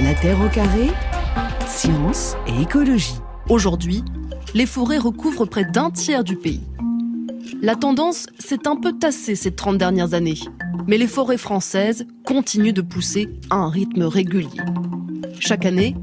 [0.00, 0.90] La Terre au carré,
[1.66, 3.14] science et écologie.
[3.48, 4.02] Aujourd'hui,
[4.54, 6.62] les forêts recouvrent près d'un tiers du pays.
[7.60, 10.38] La tendance s'est un peu tassée ces 30 dernières années,
[10.86, 14.60] mais les forêts françaises continuent de pousser à un rythme régulier.
[15.38, 15.94] Chaque année,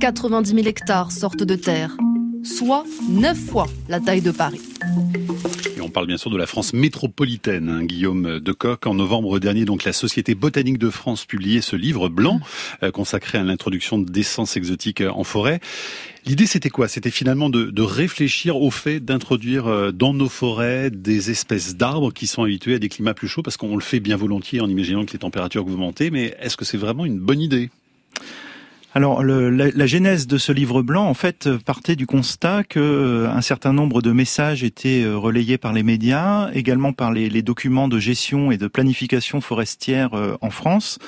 [0.00, 1.96] 90 000 hectares sortent de terre,
[2.42, 4.60] soit 9 fois la taille de Paris.
[5.98, 8.86] Parle bien sûr de la France métropolitaine, hein, Guillaume Decoq.
[8.86, 12.38] En novembre dernier, donc la Société botanique de France publiait ce livre blanc
[12.84, 15.58] euh, consacré à l'introduction d'essences exotiques en forêt.
[16.24, 16.86] L'idée, c'était quoi?
[16.86, 22.12] C'était finalement de, de, réfléchir au fait d'introduire euh, dans nos forêts des espèces d'arbres
[22.12, 24.68] qui sont habitués à des climats plus chauds, parce qu'on le fait bien volontiers en
[24.68, 26.00] imaginant que les températures augmentent.
[26.12, 27.70] Mais est-ce que c'est vraiment une bonne idée?
[28.94, 33.30] Alors, le, la, genèse de ce livre blanc, en fait, partait du constat que euh,
[33.30, 37.42] un certain nombre de messages étaient euh, relayés par les médias, également par les, les
[37.42, 40.98] documents de gestion et de planification forestière euh, en France,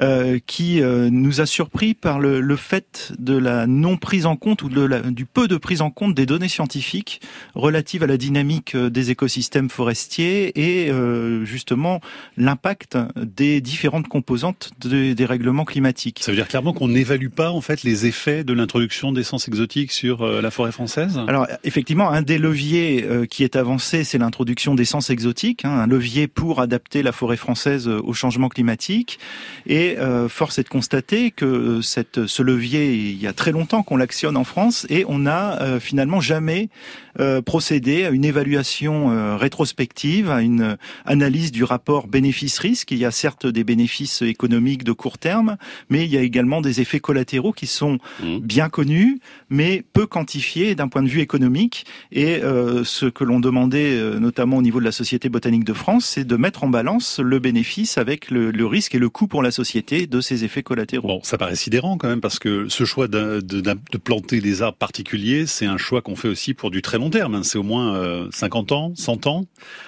[0.00, 4.36] euh, qui euh, nous a surpris par le, le, fait de la non prise en
[4.36, 7.20] compte ou de la, du peu de prise en compte des données scientifiques
[7.54, 12.00] relatives à la dynamique euh, des écosystèmes forestiers et euh, justement
[12.36, 16.20] l'impact des différentes composantes de, des règlements climatiques.
[16.22, 19.90] Ça veut dire clairement qu'on n'évalue pas en fait les effets de l'introduction d'essences exotiques
[19.90, 21.18] sur la forêt française?
[21.26, 26.28] Alors effectivement, un des leviers qui est avancé, c'est l'introduction d'essences exotiques, hein, un levier
[26.28, 29.18] pour adapter la forêt française au changement climatique
[29.66, 33.82] et euh, force est de constater que euh, ce levier, il y a très longtemps
[33.82, 36.68] qu'on l'actionne en France et on n'a euh, finalement jamais
[37.20, 42.92] euh, procédé à une évaluation euh, rétrospective, à une analyse du rapport bénéfice-risque.
[42.92, 45.56] Il y a certes des bénéfices économiques de court terme,
[45.90, 48.38] mais il y a également des effets collatéraux qui sont mmh.
[48.38, 49.18] bien connus,
[49.50, 51.86] mais peu quantifiés d'un point de vue économique.
[52.12, 56.04] Et euh, ce que l'on demandait, notamment au niveau de la Société botanique de France,
[56.04, 59.42] c'est de mettre en balance le bénéfice avec le, le, risque et le coût pour
[59.42, 61.08] la société de ces effets collatéraux.
[61.08, 64.62] Bon, ça paraît sidérant quand même, parce que ce choix de, de, de planter des
[64.62, 67.42] arbres particuliers, c'est un choix qu'on fait aussi pour du très long terme, hein.
[67.42, 69.44] c'est au moins euh, 50 ans, 100 ans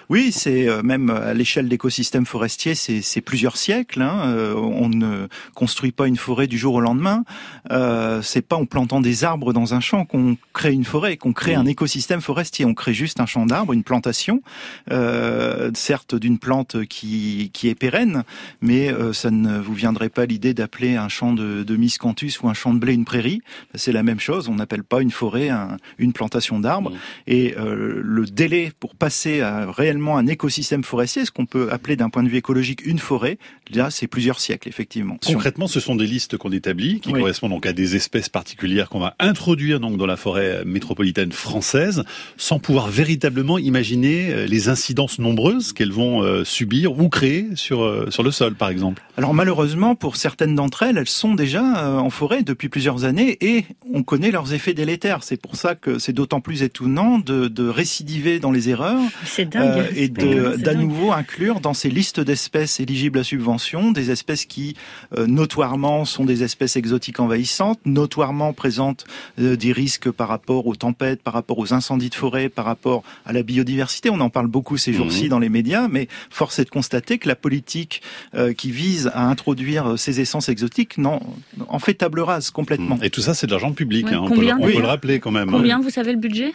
[0.09, 4.03] Oui, c'est euh, même à l'échelle d'écosystèmes forestiers, c'est plusieurs siècles.
[4.03, 4.23] Hein.
[4.27, 7.25] Euh, on ne construit pas une forêt du jour au lendemain.
[7.71, 11.33] Euh, c'est pas en plantant des arbres dans un champ qu'on crée une forêt, qu'on
[11.33, 12.65] crée un écosystème forestier.
[12.65, 14.43] On crée juste un champ d'arbres, une plantation,
[14.91, 18.25] euh, certes d'une plante qui, qui est pérenne,
[18.61, 22.55] mais ça ne vous viendrait pas l'idée d'appeler un champ de, de miscanthus ou un
[22.55, 23.41] champ de blé une prairie.
[23.75, 24.49] C'est la même chose.
[24.49, 26.93] On n'appelle pas une forêt un, une plantation d'arbres.
[27.27, 31.97] Et euh, le délai pour passer à réellement un écosystème forestier, ce qu'on peut appeler
[31.97, 33.39] d'un point de vue écologique une forêt,
[33.73, 35.19] là, c'est plusieurs siècles, effectivement.
[35.25, 37.21] Concrètement, ce sont des listes qu'on établit, qui oui.
[37.21, 42.05] correspondent donc à des espèces particulières qu'on va introduire donc dans la forêt métropolitaine française,
[42.37, 47.83] sans pouvoir véritablement imaginer euh, les incidences nombreuses qu'elles vont euh, subir ou créer sur,
[47.83, 49.03] euh, sur le sol, par exemple.
[49.17, 51.63] Alors malheureusement, pour certaines d'entre elles, elles sont déjà
[52.01, 55.23] en forêt depuis plusieurs années et on connaît leurs effets délétères.
[55.23, 59.01] C'est pour ça que c'est d'autant plus étonnant de, de, récidiver dans les erreurs
[59.39, 64.45] dingue, euh, et d'à nouveau inclure dans ces listes d'espèces éligibles à subvention des espèces
[64.45, 64.77] qui
[65.17, 69.05] euh, notoirement sont des espèces exotiques envahissantes, notoirement présentent
[69.39, 73.03] euh, des risques par rapport aux tempêtes, par rapport aux incendies de forêt, par rapport
[73.25, 74.11] à la biodiversité.
[74.11, 75.29] On en parle beaucoup ces jours-ci mmh.
[75.29, 78.03] dans les médias, mais force est de constater que la politique
[78.35, 81.21] euh, qui vise à introduire ces essences exotiques non,
[81.69, 82.99] en fait table rase complètement.
[83.03, 84.07] Et tout ça, c'est de l'argent public.
[84.07, 84.75] Ouais, hein, on, peut, on oui.
[84.75, 85.51] peut le rappeler quand même.
[85.51, 86.53] Combien vous savez le budget?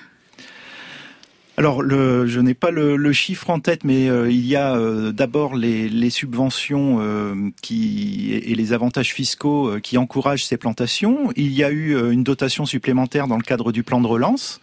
[1.57, 5.13] Alors, le, je n'ai pas le, chiffre en tête, mais euh, il y a euh,
[5.13, 11.31] d'abord les, subventions euh, qui, et les avantages fiscaux qui encouragent ces plantations.
[11.37, 14.59] Il y a eu une dotation supplémentaire dans le cadre du plan de relance.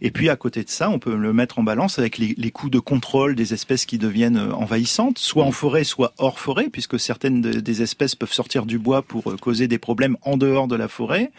[0.00, 2.50] Et puis à côté de ça, on peut le mettre en balance avec les, les
[2.50, 6.98] coûts de contrôle des espèces qui deviennent envahissantes, soit en forêt, soit hors forêt, puisque
[6.98, 10.76] certaines de, des espèces peuvent sortir du bois pour causer des problèmes en dehors de
[10.76, 11.30] la forêt.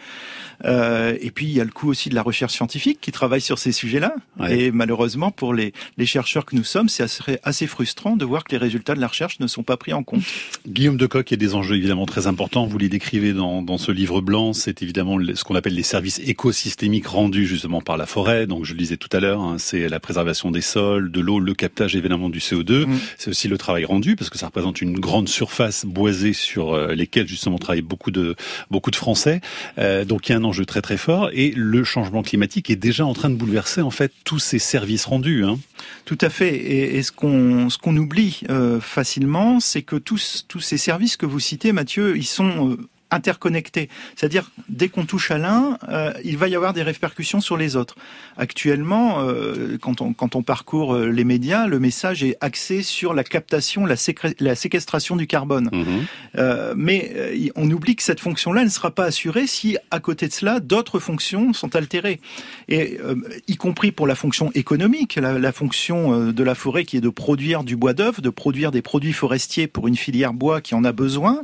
[0.64, 3.40] Euh, et puis il y a le coût aussi de la recherche scientifique qui travaille
[3.40, 4.14] sur ces sujets-là.
[4.38, 4.58] Ouais.
[4.58, 8.44] Et malheureusement pour les, les chercheurs que nous sommes, c'est assez, assez, frustrant de voir
[8.44, 10.22] que les résultats de la recherche ne sont pas pris en compte.
[10.66, 12.66] Guillaume Decoq, il y a des enjeux évidemment très importants.
[12.66, 14.52] Vous les décrivez dans, dans ce livre blanc.
[14.52, 18.46] C'est évidemment ce qu'on appelle les services écosystémiques rendus justement par la forêt.
[18.48, 21.38] Donc je le disais tout à l'heure, hein, c'est la préservation des sols, de l'eau,
[21.38, 22.86] le captage évidemment du CO2.
[22.86, 22.98] Mmh.
[23.16, 26.94] C'est aussi le travail rendu parce que ça représente une grande surface boisée sur euh,
[26.94, 28.34] lesquelles justement travaillent beaucoup de
[28.70, 29.40] beaucoup de Français.
[29.78, 32.76] Euh, donc il y a un enjeu très très fort et le changement climatique est
[32.76, 35.44] déjà en train de bouleverser en fait tous ces services rendus.
[35.44, 35.58] Hein.
[36.04, 36.54] Tout à fait.
[36.54, 41.16] Et, et ce qu'on ce qu'on oublie euh, facilement, c'est que tous tous ces services
[41.16, 42.76] que vous citez, Mathieu, ils sont euh,
[43.10, 43.88] interconnectés.
[44.16, 47.76] C'est-à-dire, dès qu'on touche à l'un, euh, il va y avoir des répercussions sur les
[47.76, 47.96] autres.
[48.36, 53.14] Actuellement, euh, quand, on, quand on parcourt euh, les médias, le message est axé sur
[53.14, 53.96] la captation, la,
[54.40, 55.70] la séquestration du carbone.
[55.72, 56.06] Mhm.
[56.36, 60.32] Euh, mais on oublie que cette fonction-là ne sera pas assurée si, à côté de
[60.32, 62.20] cela, d'autres fonctions sont altérées.
[62.68, 62.98] Et
[63.46, 67.08] y compris pour la fonction économique, la, la fonction de la forêt qui est de
[67.08, 70.84] produire du bois d'œuvre, de produire des produits forestiers pour une filière bois qui en
[70.84, 71.42] a besoin,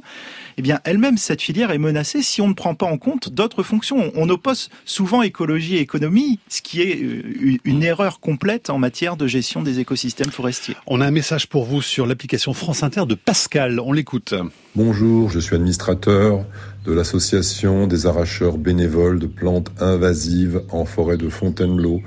[0.56, 3.62] eh bien, elle-même, cette filière est menacée si on ne prend pas en compte d'autres
[3.62, 4.12] fonctions.
[4.14, 9.16] On oppose souvent écologie et économie, ce qui est euh, une erreur complète en matière
[9.16, 10.76] de gestion des écosystèmes forestiers.
[10.86, 13.80] On a un message pour vous sur l'application France Inter de Pascal.
[13.80, 14.34] On l'écoute.
[14.76, 16.44] Bonjour, je suis administrateur
[16.84, 22.02] de l'association des arracheurs bénévoles de plantes invasives en forêt de Fontainebleau.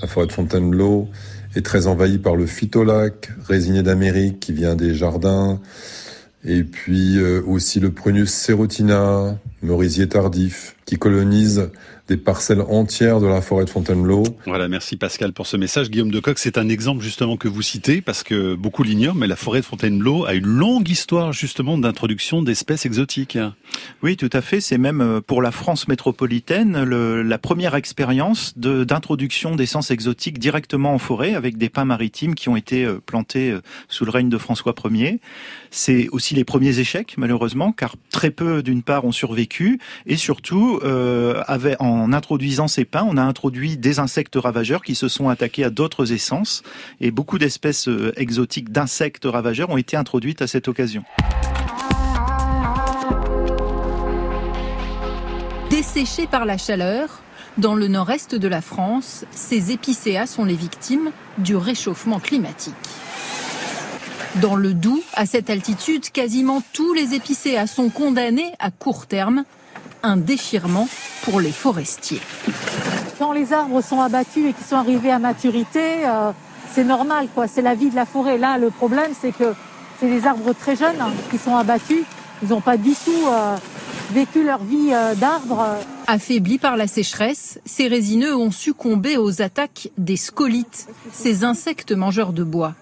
[0.00, 1.08] La forêt de Fontainebleau
[1.54, 5.60] est très envahie par le phytolac, résigné d'Amérique qui vient des jardins,
[6.44, 11.70] et puis euh, aussi le Prunus serotina, merisier tardif, qui colonise
[12.08, 14.24] des parcelles entières de la forêt de Fontainebleau.
[14.44, 15.90] Voilà, merci Pascal pour ce message.
[15.90, 19.26] Guillaume de Coq, c'est un exemple justement que vous citez parce que beaucoup l'ignorent, mais
[19.26, 23.38] la forêt de Fontainebleau a une longue histoire justement d'introduction d'espèces exotiques.
[24.02, 24.60] Oui, tout à fait.
[24.60, 30.92] C'est même euh, pour la France métropolitaine le, la première expérience d'introduction d'essences exotiques directement
[30.92, 34.28] en forêt avec des pins maritimes qui ont été euh, plantés euh, sous le règne
[34.28, 35.20] de François Ier.
[35.70, 40.80] C'est aussi les premiers échecs malheureusement, car très peu d'une part ont survécu et surtout
[40.82, 41.42] euh,
[41.78, 45.70] en introduisant ces pins, on a introduit des insectes ravageurs qui se sont attaqués à
[45.70, 46.62] d'autres essences
[47.00, 51.04] et beaucoup d'espèces euh, exotiques d'insectes ravageurs ont été introduites à cette occasion.
[55.70, 57.22] Desséchés par la chaleur,
[57.58, 62.74] dans le nord-est de la France, ces épicéas sont les victimes du réchauffement climatique.
[64.36, 69.44] Dans le Doubs, à cette altitude, quasiment tous les épicéas sont condamnés à court terme
[70.02, 70.88] un déchirement
[71.24, 72.20] pour les forestiers.
[73.18, 76.32] Quand les arbres sont abattus et qu'ils sont arrivés à maturité, euh,
[76.72, 77.46] c'est normal, quoi.
[77.46, 78.38] C'est la vie de la forêt.
[78.38, 79.54] Là, le problème, c'est que
[80.00, 82.04] c'est des arbres très jeunes qui sont abattus.
[82.42, 83.56] Ils n'ont pas du tout euh,
[84.12, 85.64] vécu leur vie euh, d'arbre.
[86.06, 92.32] Affaiblis par la sécheresse, ces résineux ont succombé aux attaques des scolites, ces insectes mangeurs
[92.32, 92.74] de bois.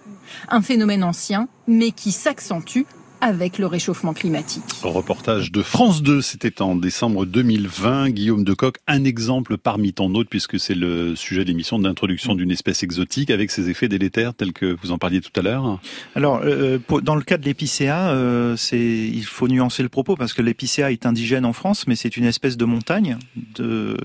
[0.49, 2.83] Un phénomène ancien, mais qui s'accentue
[3.21, 4.63] avec le réchauffement climatique.
[4.81, 8.09] Reportage de France 2, c'était en décembre 2020.
[8.09, 12.81] Guillaume Decoq, un exemple parmi tant d'autres, puisque c'est le sujet d'émission d'introduction d'une espèce
[12.81, 15.79] exotique avec ses effets délétères tels que vous en parliez tout à l'heure.
[16.15, 20.33] Alors, euh, dans le cas de l'épicéa, euh, c'est il faut nuancer le propos parce
[20.33, 23.17] que l'épicéa est indigène en France, mais c'est une espèce de montagne
[23.55, 23.95] de,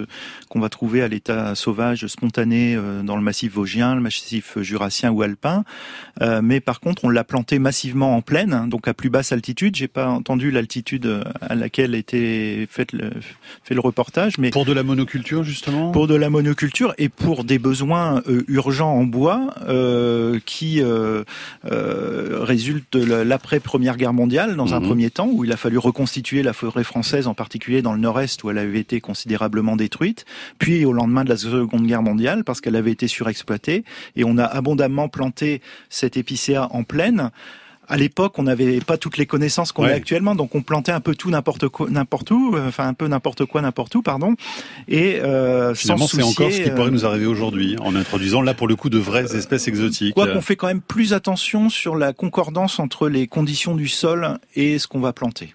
[0.50, 5.10] qu'on va trouver à l'état sauvage, spontané euh, dans le massif vosgien, le massif jurassien
[5.10, 5.64] ou alpin.
[6.42, 9.76] mais par contre, on l'a planté massivement en plaine, donc à plus basse altitude.
[9.76, 13.11] J'ai pas entendu l'altitude à laquelle était fait le,
[13.62, 15.93] fait le reportage, mais pour de la monoculture justement?
[15.93, 21.25] Pour de la monoculture et pour des besoins euh, urgents en bois euh, qui euh,
[21.70, 24.87] euh résultent de l'après Première Guerre mondiale dans un mhm.
[24.87, 28.43] premier temps où il a fallu reconstituer la forêt française, en particulier dans le Nord-Est
[28.44, 30.25] où elle avait été considérablement détruite,
[30.59, 33.85] puis au lendemain de la Seconde Guerre mondiale parce qu'elle avait été surexploitée
[34.17, 37.31] et on a abondamment planté cette épicéa en plaine
[37.88, 41.00] à l'époque, on n'avait pas toutes les connaissances qu'on a actuellement, donc on plantait un
[41.00, 44.35] peu tout n'importe quoi, n'importe où, euh, enfin un peu n'importe quoi, n'importe où, pardon.
[44.88, 48.55] Et euh, finalement, c'est encore ce qui pourrait euh, nous arriver aujourd'hui en introduisant là
[48.55, 50.15] pour le coup de vraies espèces exotiques.
[50.15, 54.38] Quoi qu'on fait quand même plus attention sur la concordance entre les conditions du sol
[54.55, 55.55] et ce qu'on va planter.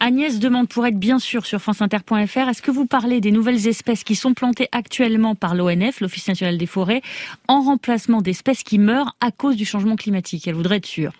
[0.00, 4.04] Agnès demande pour être bien sûr sur franceinter.fr, est-ce que vous parlez des nouvelles espèces
[4.04, 7.02] qui sont plantées actuellement par l'ONF, l'Office national des forêts,
[7.48, 10.46] en remplacement d'espèces qui meurent à cause du changement climatique?
[10.46, 11.12] Elle voudrait être sûre.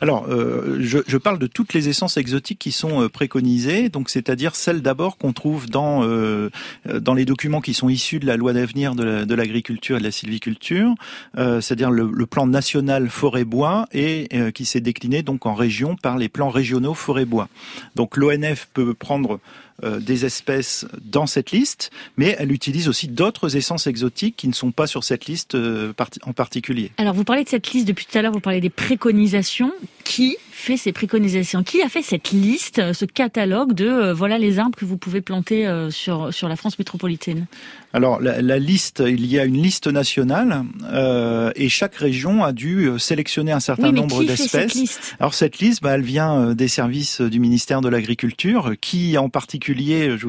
[0.00, 4.54] Alors, euh, je, parle de toutes les essences exotiques qui sont euh, préconisées, donc c'est-à-dire
[4.54, 6.50] celles d'abord qu'on trouve dans euh,
[6.86, 10.10] dans les documents qui sont issus de la loi d'avenir de l'agriculture et de la
[10.10, 10.94] sylviculture,
[11.34, 16.28] c'est-à-dire le, le, plan national forêt-bois et qui s'est décliné donc en région par les
[16.28, 17.48] plans régionaux forêt-bois.
[17.96, 19.40] Donc l'ONF peut prendre
[19.82, 24.72] des espèces dans cette liste, mais elle utilise aussi d'autres essences exotiques qui ne sont
[24.72, 25.92] pas sur cette liste euh,
[26.24, 26.90] en particulier.
[26.98, 29.72] Alors vous parlez de cette liste depuis tout à l'heure, vous parlez des préconisations.
[30.04, 34.58] Qui fait ces préconisations Qui a fait cette liste, ce catalogue de euh, voilà les
[34.58, 37.46] arbres que vous pouvez planter euh, sur sur la France métropolitaine?
[37.94, 42.52] Alors la, la, liste, il y a une liste nationale euh, et chaque région a
[42.52, 45.14] dû euh, sélectionner un certain nombre d'espèces.
[45.20, 50.18] Alors cette liste, bah, elle vient des services du ministère de l'Agriculture, qui en particulier,
[50.18, 50.28] je,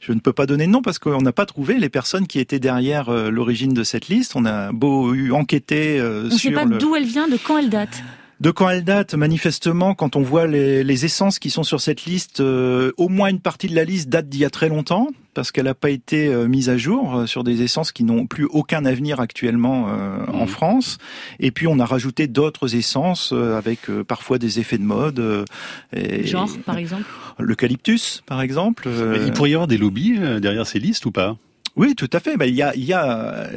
[0.00, 2.40] je, ne peux pas donner de nom parce qu'on n'a pas trouvé les personnes qui
[2.40, 4.34] étaient derrière l'origine de cette liste.
[4.34, 7.70] On a beau eu enquêter On ne sait pas d'où elle vient, de quand elle
[7.70, 8.02] date.
[8.38, 12.40] De quand elle date, manifestement, quand on voit les, essences qui sont sur cette liste,
[12.40, 15.52] euh, au moins une partie de la liste date d'il y a très longtemps, parce
[15.52, 18.44] qu'elle n'a pas été euh, mise à jour euh, sur des essences qui n'ont plus
[18.44, 19.86] aucun avenir actuellement
[20.32, 20.48] en mmh.
[20.48, 20.98] France.
[21.40, 25.46] Et puis on a rajouté d'autres essences avec parfois des effets de mode.
[25.94, 27.04] Et Genre, par exemple?
[27.38, 28.88] L'eucalyptus, par exemple.
[29.24, 31.36] Il pourrait y avoir des lobbies derrière ces listes ou pas?
[31.76, 32.36] Oui, tout à fait.
[32.36, 33.48] Ben, il, y a, il y a,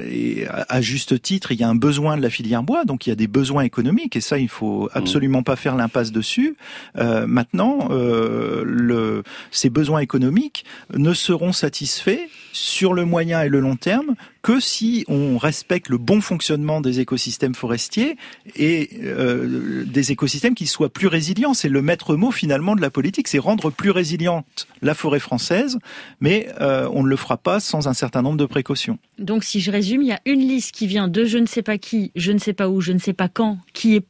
[0.68, 3.14] à juste titre, il y a un besoin de la filière bois, donc il y
[3.14, 4.90] a des besoins économiques, et ça, il faut mmh.
[4.94, 6.58] absolument pas faire l'impasse dessus.
[6.98, 13.60] Euh, maintenant, euh, le, ces besoins économiques ne seront satisfaits sur le moyen et le
[13.60, 18.16] long terme que si on respecte le bon fonctionnement des écosystèmes forestiers
[18.56, 21.54] et euh, des écosystèmes qui soient plus résilients.
[21.54, 25.78] C'est le maître mot finalement de la politique, c'est rendre plus résiliente la forêt française,
[26.22, 28.98] mais euh, on ne le fera pas sans un certain nombre de précautions.
[29.18, 31.62] Donc si je résume, il y a une liste qui vient de je ne sais
[31.62, 34.06] pas qui, je ne sais pas où, je ne sais pas quand, qui est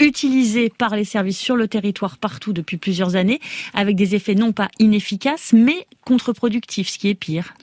[0.00, 3.40] utilisée par les services sur le territoire partout depuis plusieurs années,
[3.74, 7.54] avec des effets non pas inefficaces, mais contre-productifs, ce qui est pire.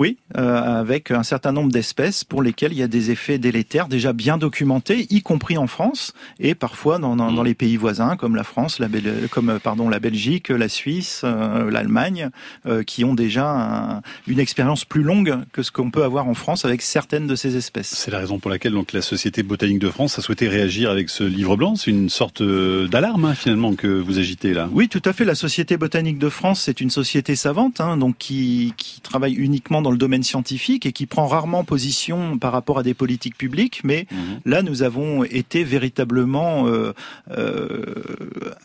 [0.00, 3.86] Oui, euh, avec un certain nombre d'espèces pour lesquelles il y a des effets délétères
[3.86, 7.44] déjà bien documentés, y compris en France et parfois dans, dans, dans mm.
[7.44, 8.88] les pays voisins comme la France, la,
[9.30, 12.30] comme pardon la Belgique, la Suisse, euh, l'Allemagne,
[12.64, 16.64] euh, qui ont déjà une expérience plus longue que ce qu'on peut avoir en France
[16.64, 17.88] avec certaines de ces espèces.
[17.94, 21.10] C'est la raison pour laquelle donc la Société botanique de France a souhaité réagir avec
[21.10, 21.76] ce livre blanc.
[21.76, 24.70] C'est une sorte d'alarme hein, finalement que vous agitez là.
[24.72, 25.26] Oui, tout à fait.
[25.26, 29.82] La Société botanique de France, c'est une société savante, hein, donc qui, qui travaille uniquement
[29.82, 33.80] dans le domaine scientifique et qui prend rarement position par rapport à des politiques publiques.
[33.84, 34.18] Mais mhm.
[34.44, 36.92] là, nous avons été véritablement euh,
[37.30, 37.94] euh,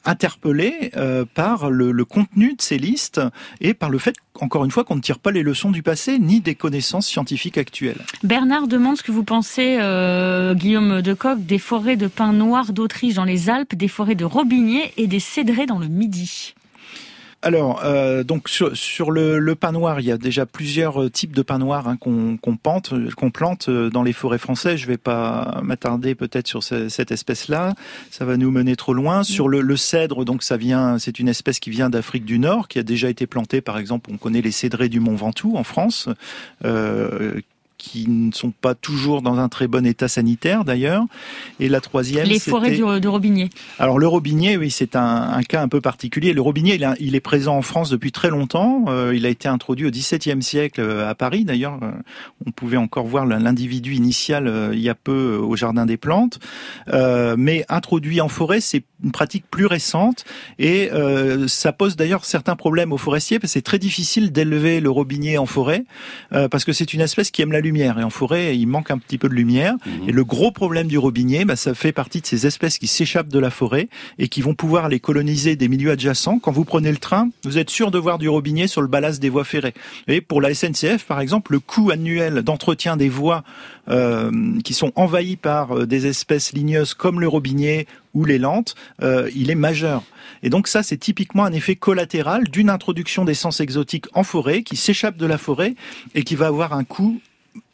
[0.03, 3.21] interpellés euh, par le, le, contenu de ces listes
[3.61, 6.19] et par le fait, encore une fois, qu'on ne tire pas les leçons du passé
[6.19, 8.01] ni des connaissances scientifiques actuelles.
[8.23, 13.15] Bernard demande ce que vous pensez, euh, Guillaume Decoq, des forêts de pins noirs d'Autriche
[13.15, 16.53] dans les Alpes, des forêts de robiniers et des cédrés dans le Midi.
[17.45, 21.11] Alors, euh, donc sur, sur le, le, pain noir, il y a déjà plusieurs euh,
[21.11, 24.79] types de pain noir hein, qu'on plante, qu'on plante euh, dans les forêts françaises.
[24.79, 27.75] Je vais pas m'attarder peut-être sur cette espèce-là,
[28.09, 29.21] ça va nous mener trop loin.
[29.21, 32.67] Sur le, le cèdre, donc ça vient, c'est une espèce qui vient d'Afrique du Nord,
[32.67, 35.63] qui a déjà été plantée, par exemple, on connaît les cédrés du Mont Ventoux en
[35.63, 36.09] France,
[36.65, 37.41] euh,
[37.77, 41.03] qui ne sont pas toujours dans un très bon état sanitaire d'ailleurs.
[41.59, 43.49] Et la troisième, les forêts de Robinier.
[43.79, 46.33] Alors le Robinier, oui, c'est un, cas un peu particulier.
[46.33, 48.85] Le Robinier, il, est présent en France depuis très longtemps.
[48.87, 51.45] Euh, il a été introduit au XVIIe siècle euh, à Paris.
[51.45, 51.91] D'ailleurs, euh,
[52.45, 56.39] on pouvait encore voir l'individu initial il y a peu au Jardin des Plantes.
[56.91, 60.23] mais introduit en forêt, c'est une pratique plus récente
[60.59, 60.89] et
[61.47, 65.37] ça pose d'ailleurs certains problèmes aux forestiers parce que c'est très difficile d'élever le Robinier
[65.37, 65.83] en forêt
[66.31, 67.99] parce que c'est une espèce qui aime la lumière.
[67.99, 69.75] Et en forêt, il manque un petit peu de lumière.
[69.85, 70.09] Mhm.
[70.09, 73.29] Et le gros problème du robinier, bah, ça fait partie de ces espèces qui s'échappent
[73.29, 76.39] de la forêt et qui vont pouvoir aller coloniser des milieux adjacents.
[76.39, 79.21] Quand vous prenez le train, vous êtes sûr de voir du robinier sur le ballast
[79.21, 79.73] des voies ferrées.
[80.07, 83.43] Et pour la SNCF, par exemple, le coût annuel d'entretien des voies
[83.89, 84.31] euh,
[84.63, 89.29] qui sont envahies par euh, des espèces ligneuses comme le robinier ou les lentes, euh,
[89.35, 90.03] il est majeur.
[90.41, 94.75] Et donc ça, c'est typiquement un effet collatéral d'une introduction d'essences exotiques en forêt qui
[94.75, 95.75] s'échappe de la forêt
[96.15, 97.19] et qui va avoir un coût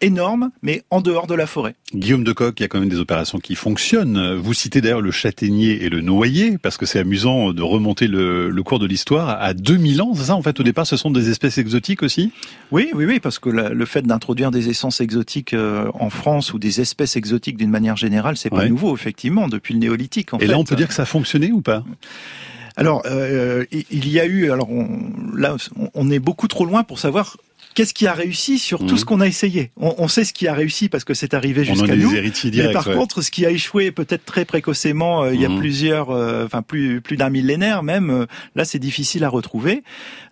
[0.02, 1.76] énorme, mais en dehors de la forêt.
[1.94, 4.36] Guillaume de Coq, il y a quand même des opérations qui fonctionnent.
[4.36, 8.52] Vous citez d'ailleurs le châtaignier et le noyer, parce que c'est amusant de remonter le,
[8.64, 11.30] cours de l'histoire à 2000 ans, c'est ça En fait, au départ, ce sont des
[11.30, 12.32] espèces exotiques aussi?
[12.72, 16.60] Oui, oui, oui, parce que le fait d'introduire des essences exotiques euh, en France ou
[16.60, 20.34] des espèces exotiques d'une manière générale, c'est pas nouveau, effectivement, depuis le néolithique.
[20.34, 21.84] En et là, on peut dire que ça a fonctionné ou pas?
[22.78, 24.70] Alors, euh, il y a eu, alors
[25.36, 25.58] là,
[25.94, 27.38] on est beaucoup trop loin pour savoir
[27.74, 29.06] qu'est-ce qui a réussi sur tout ce mhm.
[29.06, 29.72] qu'on a essayé?
[29.78, 32.12] On, sait ce qui a réussi parce que c'est arrivé jusqu'à nous.
[32.12, 35.60] mais par contre, ce qui a échoué peut-être très précocement, euh, il y a mhm.
[35.60, 38.10] plusieurs, euh, enfin plus plus d'un millénaire même.
[38.10, 38.26] Euh,
[38.56, 39.84] là, c'est difficile à retrouver.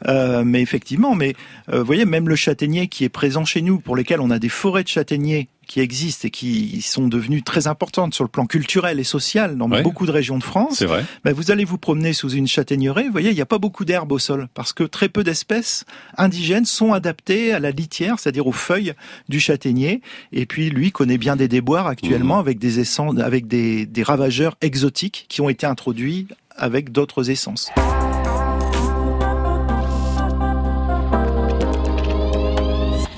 [0.05, 1.35] mais effectivement, mais
[1.71, 4.49] vous voyez, même le châtaignier qui est présent chez nous, pour lesquels on a des
[4.49, 8.99] forêts de châtaigniers qui existent et qui sont devenues très importantes sur le plan culturel
[8.99, 11.05] et social dans beaucoup de régions de France, vrai.
[11.23, 13.85] Ben vous allez vous promener sous une châtaigneraie, vous voyez, il n'y a pas beaucoup
[13.85, 15.85] d'herbe au sol parce que très peu d'espèces
[16.17, 18.93] indigènes sont adaptées à la litière, c'est-à-dire aux feuilles
[19.29, 20.01] du châtaignier.
[20.31, 22.39] Et puis lui connaît bien des déboires actuellement mmh.
[22.47, 27.69] avec des essences, avec des, des ravageurs exotiques qui ont été introduits avec d'autres essences.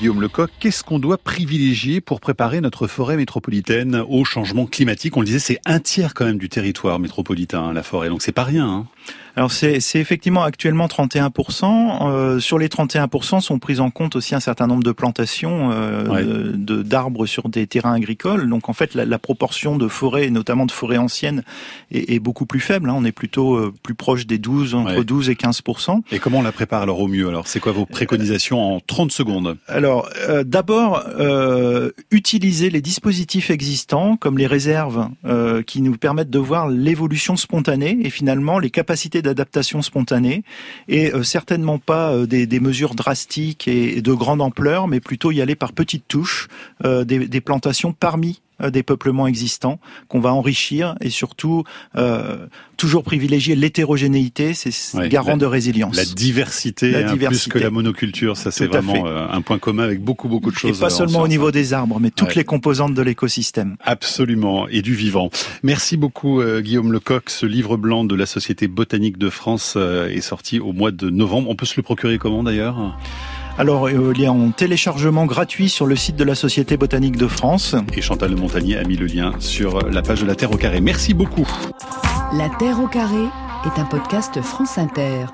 [0.01, 5.15] Guillaume Lecoq, qu'est-ce qu'on doit privilégier pour préparer notre forêt métropolitaine au changement climatique?
[5.15, 8.31] On le disait, c'est un tiers quand même du territoire métropolitain, la forêt, donc c'est
[8.31, 8.67] pas rien.
[8.67, 8.88] Hein.
[9.35, 12.09] Alors c'est effectivement actuellement 31%.
[12.09, 16.53] Euh, sur les 31% sont prises en compte aussi un certain nombre de plantations euh,
[16.55, 18.50] d'arbres sur des terrains agricoles.
[18.50, 21.43] Donc en fait la, la proportion de forêts, notamment de forêts anciennes,
[21.91, 22.89] est, est beaucoup plus faible.
[22.89, 22.95] Hein.
[22.97, 26.01] On est plutôt euh, plus proche des 12, entre 12 et 15%.
[26.11, 27.47] Et comment on la prépare alors au mieux Alors?
[27.47, 29.57] C'est quoi vos préconisations en 30 secondes?
[29.67, 31.03] Alors euh, d'abord
[32.11, 35.09] utiliser les dispositifs existants comme les réserves
[35.65, 40.43] qui nous permettent de voir l'évolution spontanée et finalement les capacités d'adaptation spontanée
[40.87, 45.41] et euh, certainement pas euh, des, mesures drastiques et, de grande ampleur, mais plutôt y
[45.41, 46.47] aller par petites touches,
[46.85, 51.63] euh, des, des plantations parmi des peuplements existants qu'on va enrichir et surtout
[51.95, 55.95] euh, toujours privilégier l'hétérogénéité, c'est garant de résilience.
[55.95, 57.25] La diversité, la diversité.
[57.25, 60.51] Hein, plus que la monoculture, ça c'est vraiment euh, un point commun avec beaucoup beaucoup
[60.51, 60.77] de choses.
[60.77, 63.77] Et pas seulement au niveau des arbres, mais toutes les composantes de l'écosystème.
[63.83, 65.29] Absolument, et du vivant.
[65.63, 67.29] Merci beaucoup euh, Guillaume Lecoq.
[67.29, 71.09] Ce livre blanc de la Société botanique de France euh, est sorti au mois de
[71.09, 71.49] novembre.
[71.49, 72.97] On peut se le procurer comment d'ailleurs?
[73.58, 77.17] Alors, euh, il y a un téléchargement gratuit sur le site de la Société botanique
[77.17, 77.75] de France.
[77.96, 80.58] Et Chantal Le Montagnier a mis le lien sur la page de La Terre au
[80.58, 80.81] carré.
[80.81, 81.48] Merci beaucoup.
[82.34, 83.25] La Terre au carré
[83.65, 85.25] est un podcast France Inter.